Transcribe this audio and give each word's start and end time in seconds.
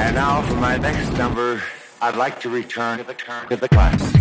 And 0.00 0.14
now 0.14 0.40
for 0.40 0.54
my 0.54 0.78
next 0.78 1.12
number, 1.18 1.62
I'd 2.00 2.16
like 2.16 2.40
to 2.40 2.48
return 2.48 2.98
to 2.98 3.04
the, 3.04 3.14
to 3.14 3.56
the. 3.56 4.19